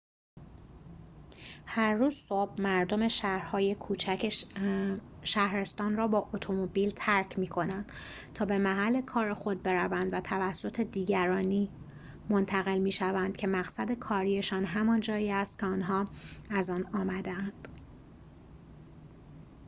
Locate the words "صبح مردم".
2.15-3.07